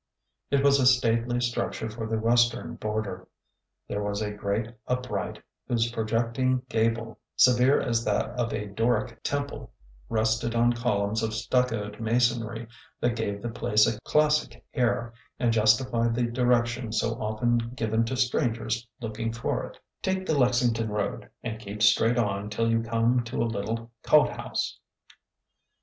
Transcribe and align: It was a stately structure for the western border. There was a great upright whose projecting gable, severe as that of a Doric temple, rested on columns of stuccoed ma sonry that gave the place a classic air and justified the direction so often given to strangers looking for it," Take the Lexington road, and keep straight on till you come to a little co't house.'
It 0.49 0.63
was 0.63 0.79
a 0.79 0.87
stately 0.87 1.39
structure 1.41 1.87
for 1.87 2.07
the 2.07 2.17
western 2.17 2.73
border. 2.73 3.27
There 3.87 4.01
was 4.01 4.19
a 4.19 4.31
great 4.33 4.73
upright 4.87 5.43
whose 5.67 5.91
projecting 5.91 6.63
gable, 6.69 7.19
severe 7.35 7.79
as 7.79 8.03
that 8.05 8.31
of 8.31 8.51
a 8.51 8.65
Doric 8.65 9.21
temple, 9.21 9.71
rested 10.09 10.55
on 10.55 10.73
columns 10.73 11.21
of 11.21 11.35
stuccoed 11.35 11.99
ma 11.99 12.13
sonry 12.17 12.67
that 12.99 13.15
gave 13.15 13.43
the 13.43 13.49
place 13.49 13.85
a 13.85 14.01
classic 14.01 14.65
air 14.73 15.13
and 15.37 15.53
justified 15.53 16.15
the 16.15 16.23
direction 16.23 16.91
so 16.91 17.11
often 17.21 17.59
given 17.75 18.03
to 18.05 18.17
strangers 18.17 18.87
looking 19.01 19.31
for 19.31 19.65
it," 19.67 19.77
Take 20.01 20.25
the 20.25 20.35
Lexington 20.35 20.89
road, 20.89 21.29
and 21.43 21.59
keep 21.61 21.83
straight 21.83 22.17
on 22.17 22.49
till 22.49 22.71
you 22.71 22.81
come 22.81 23.23
to 23.25 23.37
a 23.37 23.43
little 23.43 23.91
co't 24.01 24.29
house.' 24.35 24.79